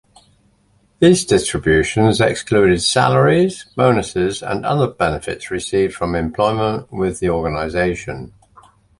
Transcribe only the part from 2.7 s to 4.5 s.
salaries, bonuses,